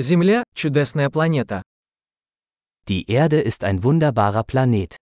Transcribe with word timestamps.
Земля– 0.00 0.44
чудесная 0.54 1.10
планета. 1.10 1.64
Die 2.86 3.10
Erde 3.10 3.40
ist 3.40 3.64
ein 3.64 3.82
wunderbarer 3.82 4.44
Planet. 4.44 4.96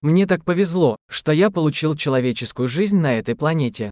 Мне 0.00 0.26
так 0.26 0.46
повезло, 0.46 0.96
что 1.10 1.32
я 1.32 1.50
получил 1.50 1.96
человеческую 1.96 2.68
жизнь 2.68 2.96
на 2.96 3.18
этой 3.18 3.36
планете. 3.36 3.90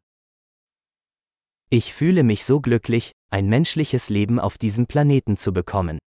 Ich 1.68 1.92
fühle 1.92 2.22
mich 2.22 2.46
so 2.46 2.60
glücklich, 2.60 3.12
ein 3.28 3.46
menschliches 3.46 4.08
Leben 4.08 4.40
auf 4.40 4.56
diesem 4.56 4.86
Planeten 4.86 5.36
zu 5.36 5.52
bekommen. 5.52 5.98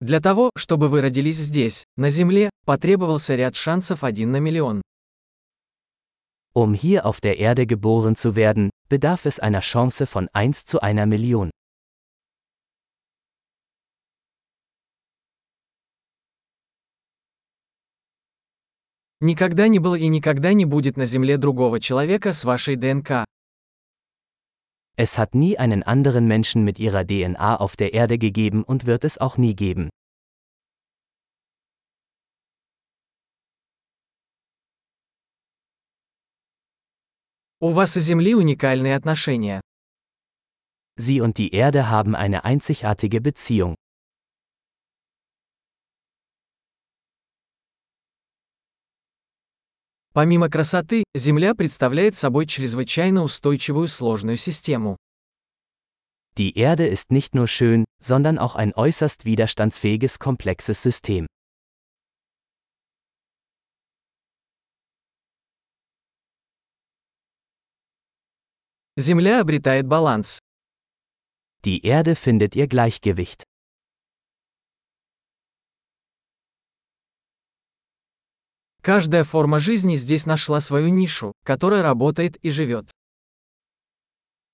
Для 0.00 0.20
того, 0.20 0.50
чтобы 0.56 0.88
вы 0.88 1.00
родились 1.00 1.38
здесь, 1.38 1.84
на 1.96 2.08
Земле, 2.08 2.50
потребовался 2.64 3.34
ряд 3.34 3.56
шансов 3.56 4.04
один 4.04 4.30
на 4.30 4.38
миллион. 4.38 4.80
Um 6.54 6.72
hier 6.72 7.04
auf 7.04 7.20
der 7.20 7.38
Erde 7.38 7.66
geboren 7.66 8.14
zu 8.14 8.36
werden, 8.36 8.70
bedarf 8.88 9.26
es 9.26 9.40
einer 9.40 9.60
Chance 9.60 10.06
von 10.06 10.28
1 10.32 10.64
zu 10.64 10.80
einer 10.80 11.06
Million. 11.06 11.50
Никогда 19.20 19.66
не 19.66 19.80
было 19.80 19.96
и 19.96 20.06
никогда 20.06 20.52
не 20.52 20.64
будет 20.64 20.96
на 20.96 21.06
Земле 21.06 21.38
другого 21.38 21.80
человека 21.80 22.32
с 22.32 22.44
вашей 22.44 22.76
ДНК. 22.76 23.24
Es 24.97 25.17
hat 25.17 25.33
nie 25.33 25.57
einen 25.57 25.83
anderen 25.83 26.27
Menschen 26.27 26.63
mit 26.63 26.79
ihrer 26.79 27.05
DNA 27.05 27.55
auf 27.55 27.75
der 27.75 27.93
Erde 27.93 28.17
gegeben 28.17 28.63
und 28.63 28.85
wird 28.85 29.03
es 29.03 29.17
auch 29.17 29.37
nie 29.37 29.55
geben. 29.55 29.89
У 37.59 37.71
вас 37.71 37.95
и 37.95 38.01
Земли 38.01 38.35
уникальные 38.35 38.93
отношения. 38.93 39.61
Sie 40.97 41.21
und 41.21 41.37
die 41.37 41.53
Erde 41.53 41.89
haben 41.89 42.13
eine 42.13 42.43
einzigartige 42.43 43.21
Beziehung. 43.21 43.75
Помимо 50.13 50.49
красоты, 50.49 51.03
Земля 51.15 51.55
представляет 51.55 52.15
собой 52.15 52.45
чрезвычайно 52.45 53.23
устойчивую 53.23 53.87
сложную 53.87 54.37
систему. 54.37 54.97
Die 56.37 56.57
Erde 56.57 56.87
ist 56.87 57.11
nicht 57.11 57.35
nur 57.35 57.47
schön, 57.47 57.85
sondern 57.99 58.37
auch 58.37 58.55
ein 58.55 58.73
äußerst 58.75 59.25
widerstandsfähiges 59.25 60.19
komplexes 60.19 60.81
System. 60.81 61.27
Земля 68.95 69.41
обретает 69.41 69.87
баланс. 69.87 70.37
Die 71.65 71.83
Erde 71.83 72.15
findet 72.15 72.55
ihr 72.55 72.67
Gleichgewicht. 72.67 73.43
Каждая 78.88 79.22
форма 79.22 79.60
жизни 79.60 79.96
здесь 79.96 80.24
нашла 80.24 80.60
свою 80.60 80.88
нишу, 80.88 81.34
которая 81.44 81.82
работает 81.82 82.38
и 82.38 82.48
живет. 82.48 82.90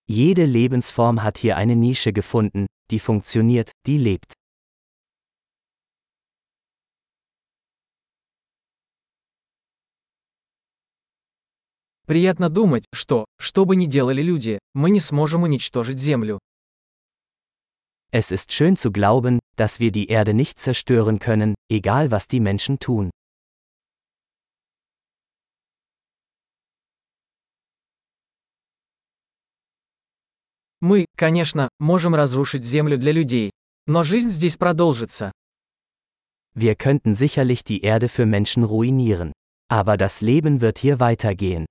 Jede 0.08 0.44
Lebensform 0.44 1.22
hat 1.22 1.38
hier 1.38 1.56
eine 1.56 1.76
Nische 1.76 2.12
gefunden, 2.12 2.66
die 2.91 2.98
funktioniert, 2.98 3.70
die 3.86 3.96
lebt. 3.96 4.32
Приятно 12.08 12.48
думать, 12.48 12.86
что, 12.92 13.26
что 13.38 13.64
бы 13.64 13.76
ни 13.76 13.86
делали 13.86 14.20
люди, 14.20 14.58
мы 14.74 14.91
не 14.91 14.98
сможем 14.98 15.44
уничтожить 15.44 16.00
Землю. 16.00 16.41
Es 18.10 18.32
ist 18.32 18.50
schön 18.50 18.75
zu 18.75 18.91
glauben, 18.91 19.38
dass 19.54 19.78
wir 19.78 19.92
die 19.92 20.09
Erde 20.09 20.34
nicht 20.34 20.59
zerstören 20.59 21.20
können, 21.20 21.54
egal 21.70 22.10
was 22.10 22.26
die 22.26 22.41
Menschen 22.41 22.80
tun. 22.80 23.12
Мы, 30.84 31.06
конечно, 31.17 31.71
можем 31.78 32.15
разрушить 32.15 32.62
Землю 32.62 32.99
для 32.99 33.11
людей, 33.11 33.53
но 33.87 34.05
жизнь 34.05 34.28
здесь 34.28 34.59
продолжится. 34.59 35.33
Wir 36.55 36.75
könnten 36.75 37.15
sicherlich 37.15 37.65
die 37.65 37.81
Erde 37.81 38.09
für 38.09 38.27
Menschen 38.27 38.65
ruinieren. 38.65 39.33
Aber 39.71 39.97
das 39.97 40.21
Leben 40.21 40.61
wird 40.61 40.77
hier 40.77 41.00
weitergehen. 41.00 41.65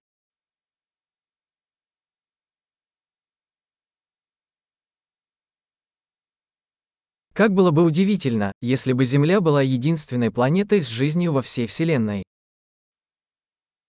Как 7.36 7.54
было 7.54 7.70
бы 7.70 7.84
удивительно, 7.84 8.52
если 8.62 8.94
бы 8.94 9.06
Земля 9.06 9.42
была 9.42 9.62
единственной 9.62 10.32
планетой 10.32 10.82
с 10.82 10.88
жизнью 10.88 11.34
во 11.34 11.44
всей 11.44 11.68
Вселенной. 11.68 12.24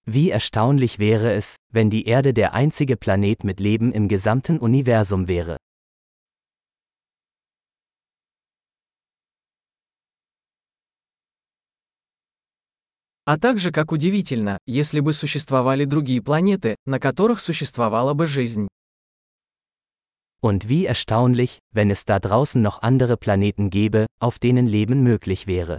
Wie 0.05 0.31
erstaunlich 0.31 0.99
wäre 0.99 1.33
es, 1.33 1.55
wenn 1.71 1.89
die 1.89 2.05
Erde 2.05 2.33
der 2.33 2.53
einzige 2.53 2.97
Planet 2.97 3.43
mit 3.43 3.59
Leben 3.59 3.91
im 3.91 4.07
gesamten 4.07 4.57
Universum 4.57 5.27
wäre. 5.27 5.57
А 13.25 13.37
также 13.37 13.71
как 13.71 13.91
удивительно, 13.91 14.57
если 14.65 15.01
бы 15.01 15.13
существовали 15.13 15.85
другие 15.85 16.19
планеты, 16.19 16.75
на 16.87 16.99
которых 16.99 17.41
существовала 17.41 18.15
бы 18.15 18.25
жизнь. 18.25 18.67
Und 20.41 20.67
wie 20.67 20.87
erstaunlich, 20.87 21.59
wenn 21.71 21.91
es 21.91 22.05
da 22.05 22.17
draußen 22.19 22.59
noch 22.59 22.81
andere 22.81 23.17
Planeten 23.17 23.69
gäbe, 23.69 24.07
auf 24.19 24.39
denen 24.39 24.65
Leben 24.65 25.03
möglich 25.03 25.45
wäre. 25.45 25.77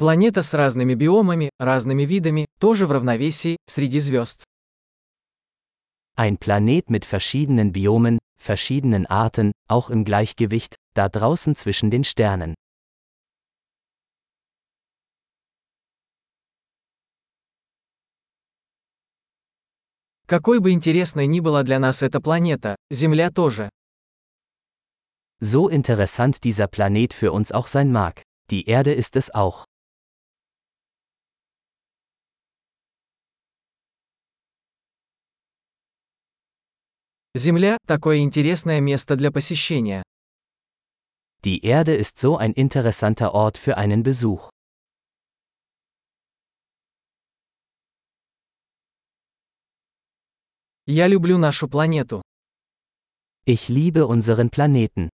Планета 0.00 0.42
с 0.42 0.52
разными 0.52 0.94
биомами, 0.94 1.48
разными 1.58 2.04
видами, 2.04 2.46
тоже 2.60 2.86
в 2.86 2.92
равновесии, 2.92 3.56
среди 3.66 3.98
звезд. 4.00 4.44
Ein 6.18 6.38
Planet 6.38 6.90
mit 6.90 7.04
verschiedenen 7.04 7.72
Biomen, 7.72 8.18
verschiedenen 8.38 9.06
Arten, 9.06 9.52
auch 9.68 9.88
im 9.90 10.04
Gleichgewicht, 10.04 10.76
da 10.94 11.08
draußen 11.08 11.54
zwischen 11.54 11.90
den 11.90 12.04
Sternen. 12.04 12.54
Какой 20.26 20.58
бы 20.58 20.72
интересной 20.72 21.26
ни 21.26 21.40
была 21.40 21.62
для 21.62 21.78
нас 21.78 22.02
эта 22.02 22.20
планета, 22.20 22.76
Земля 22.90 23.30
тоже. 23.30 23.70
So 25.40 25.68
interessant 25.68 26.42
dieser 26.44 26.66
Planet 26.66 27.12
für 27.12 27.30
uns 27.30 27.52
auch 27.52 27.68
sein 27.68 27.92
mag, 27.92 28.22
die 28.50 28.66
Erde 28.66 28.92
ist 28.92 29.16
es 29.16 29.30
auch. 29.30 29.64
Земля – 37.34 37.86
такое 37.86 38.18
интересное 38.18 38.80
место 38.80 39.14
для 39.16 39.30
посещения. 39.30 40.02
Die 41.44 41.64
Erde 41.64 41.94
ist 41.94 42.18
so 42.18 42.36
ein 42.36 42.52
interessanter 42.52 43.34
Ort 43.34 43.58
für 43.58 43.76
einen 43.76 44.02
Besuch. 44.02 44.50
Я 50.86 51.08
люблю 51.08 51.36
нашу 51.36 51.68
планету. 51.68 52.22
Ich 53.44 53.68
liebe 53.68 54.06
unseren 54.06 54.50
Planeten. 54.50 55.10